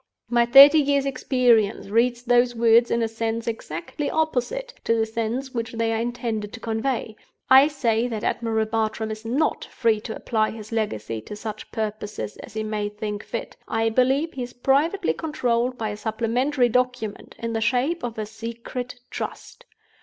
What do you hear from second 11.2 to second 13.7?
to such purposes as he may think fit;